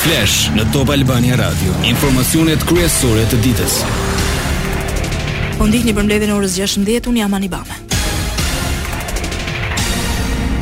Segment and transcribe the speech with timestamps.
[0.00, 1.74] Flash në Top Albania Radio.
[1.84, 3.74] Informacionet kryesore të ditës.
[5.58, 7.76] Po ndihni mbledhjen e orës 16:00 un jam Anibame.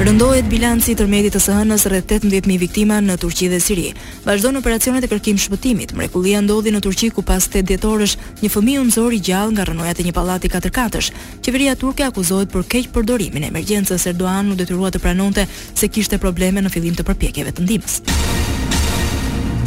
[0.02, 3.86] Rëndohet bilanci i tërmetit të së hënës rreth 18000 viktima në Turqi dhe Siri.
[4.26, 5.94] Vazhdon operacionet e kërkim shpëtimit.
[5.94, 9.64] Mrekullia ndodhi në Turqi ku pas 8 dhjetorësh, një fëmijë u nxor i gjallë nga
[9.70, 11.10] rënoja e një pallati katërkatësh.
[11.46, 14.06] Qeveria turke akuzohet për keq përdorimin e emergjencës.
[14.06, 18.02] Erdogan u detyrua të pranonte se kishte probleme në fillim të përpjekjeve të ndihmës.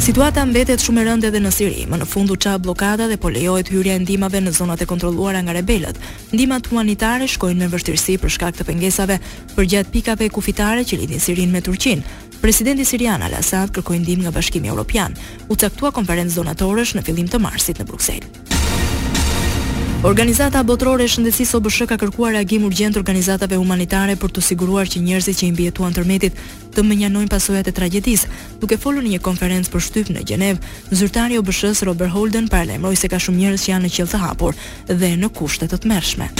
[0.02, 3.14] Situata mbetet shumë e rëndë edhe në Siri, më në fund u ça bllokada dhe
[3.22, 6.00] po lejohet hyrja e ndihmave në zonat e kontrolluara nga rebelët.
[6.34, 9.20] Ndihmat humanitare shkojnë me vështirësi për shkak të pengesave
[9.54, 12.02] përgjatë pikave kufitare që lidhin Sirinë me Turqinë.
[12.42, 15.14] Presidenti sirian Al-Assad kërkoi ndihmë nga Bashkimi Evropian.
[15.46, 18.26] U caktua konferencë donatorësh në fillim të marsit në Bruksel.
[20.02, 24.98] Organizata Botërore e Shëndetësisë OBSh ka kërkuar reagim urgjent organizatave humanitare për të siguruar që
[25.04, 26.34] njerëzit që i mbijetuan tërmetit
[26.74, 28.30] të mënjanojnë pasojat e tragjedisë,
[28.64, 30.58] duke folur në një konferencë për shtyp në Gjenev.
[30.90, 34.20] Zyrtari i OBSh-s Robert Holden paralajmëroi se ka shumë njerëz që janë në qellë të
[34.26, 34.58] hapur
[34.90, 36.32] dhe në kushte të tmerrshme.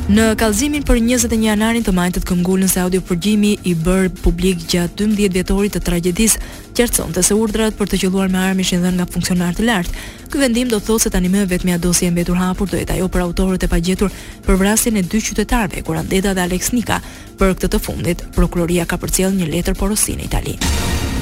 [0.06, 5.00] Në kalzimin për 21 janarin të majtët këmgullën se audio përgjimi i bërë publik gjatë
[5.10, 6.42] 12 vjetorit të tragjedisë,
[6.78, 9.96] qërëtëson të se urdrat për të qëlluar me armi shindhën nga funksionar të lartë.
[10.30, 12.78] Ky vendim do thotë se të animë vetë me a dosi e mbetur hapur do
[12.78, 14.14] e tajo për autorët e pagjetur
[14.46, 17.02] për vrasin e dy qytetarve, kur andeta dhe Aleksnika.
[17.02, 21.15] Nika për këtë të fundit, Prokloria ka për një letër porosin e Itali.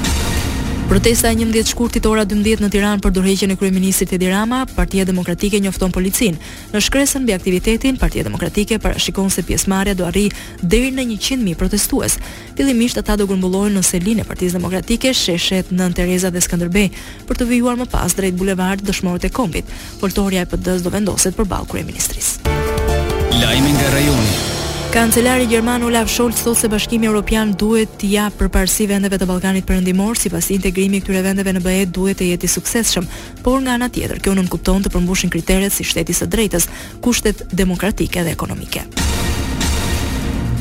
[0.94, 5.02] Protesta e 11 shkurtit ora 12 në Tiranë për dorëheqjen e kryeministrit Edi Rama, Partia
[5.08, 6.36] Demokratike njofton policin.
[6.70, 10.30] Në shkresën mbi aktivitetin, Partia Demokratike parashikon se pjesëmarrja do arrijë
[10.62, 12.14] deri në 100.000 protestues.
[12.54, 16.92] Fillimisht ata do grumbullohen në selinë e Partisë Demokratike, sheshet Nën Tereza dhe Skënderbej,
[17.26, 19.74] për të vijuar më pas drejt bulevard Dëshmorët e Kombit.
[19.98, 23.40] Portoria e PD-s do vendoset përballë kryeministrisë.
[23.42, 24.62] Lajmi nga rajoni.
[24.94, 29.66] Kancelari Gjerman Olaf Scholz thot se Bashkimi Evropian duhet t'i japë përparësi vendeve të Ballkanit
[29.66, 33.08] Perëndimor, sipas integrimi këtyre vendeve në BE duhet të jetë i suksesshëm,
[33.42, 36.68] por nga ana tjetër, kjo nuk kupton të përmbushin kriteret si shteti së drejtës,
[37.02, 38.86] kushtet demokratike dhe ekonomike.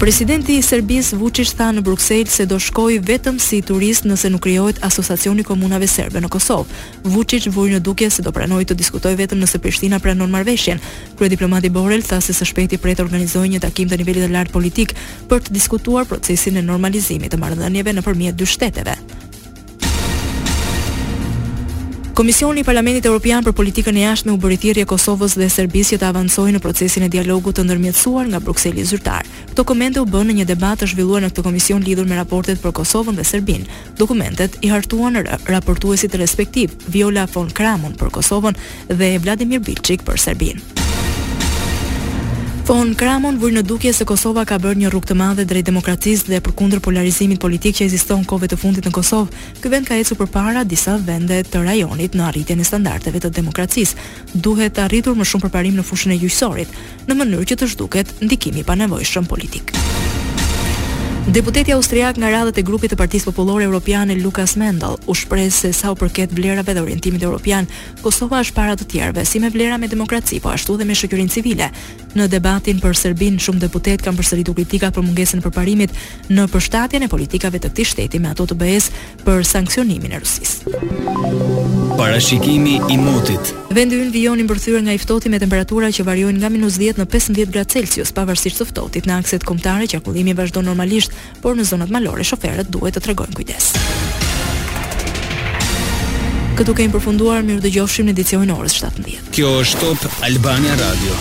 [0.04, 4.44] Presidenti i Serbisë Vučić tha në Bruksel se do shkojë vetëm si turist nëse nuk
[4.44, 6.82] krijohet asociacioni komunave serbe në Kosovë.
[7.14, 10.84] Vučić vuri në dukje se do pranojë të diskutojë vetëm nëse Prishtina pranon marrëveshjen.
[11.16, 14.52] Krye diplomati Borrell tha se së shpejti pret organizojë një takim të nivelit të lartë
[14.58, 14.92] politik
[15.32, 19.00] për të diskutuar procesin e normalizimit të marrëdhënieve nëpërmjet dy shteteve.
[22.14, 25.98] Komisioni i Parlamentit Evropian për Politikën e Jashtme u bëri thirrje Kosovës dhe Serbisë që
[26.04, 29.26] të avancojnë në procesin e dialogut të ndërmjetësuar nga Brukseli zyrtar.
[29.50, 32.62] Këto komente u bën në një debat të zhvilluar në këtë komision lidhur me raportet
[32.62, 33.66] për Kosovën dhe Serbinë.
[33.98, 35.18] Dokumentet i hartuan
[35.50, 38.62] raportuesit respektiv, Viola von Kramon për Kosovën
[38.94, 40.83] dhe Vladimir Bilčić për Serbinë.
[42.64, 46.30] Von Kramon vuri në dukje se Kosova ka bërë një rrugë të madhe drejt demokracisë
[46.32, 49.42] dhe përkundër polarizimit politik që ekziston kohëve të fundit në Kosovë.
[49.60, 53.98] Ky vend ka ecur përpara disa vende të rajonit në arritjen e standardeve të demokracisë.
[54.48, 56.72] Duhet të arritur më shumë përparim në fushën e gjyqësorit,
[57.12, 59.76] në mënyrë që të zhduket ndikimi pa panevojshëm politik.
[61.28, 65.72] Deputeti austriak nga radhët e grupit të Partisë Popullore Europiane Lukas Mendel u shpreh se
[65.74, 67.66] sa u përket vlerave dhe orientimit evropian,
[68.04, 71.32] Kosova është para të tjerëve, si me vlera me demokraci, po ashtu dhe me shoqërinë
[71.32, 71.70] civile.
[72.20, 75.96] Në debatin për Serbinë, shumë deputet kanë përsëritur kritika për mungesën e përparimit
[76.30, 78.92] në përshtatjen e politikave të këtij shteti me ato të BE-s
[79.24, 81.93] për sanksionimin e Rusisë.
[81.98, 83.52] Parashikimi i motit.
[83.74, 86.98] Vendi ynë vijon i mbërthyer nga i ftohti me temperatura që variojnë nga minus -10
[86.98, 89.06] në 15 gradë Celsius, pavarësisht të ftohtit.
[89.06, 93.70] Në akset kombëtare qarkullimi vazhdon normalisht, por në zonat malore shoferët duhet të tregojnë kujdes.
[96.58, 99.30] Këtu kemi përfunduar, mirë dëgjofshim në edicionin e orës 17.
[99.32, 101.12] Kjo është Top Albania Radio.